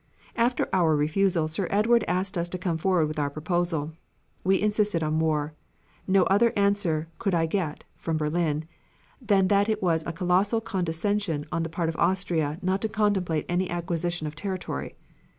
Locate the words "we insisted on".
4.43-5.19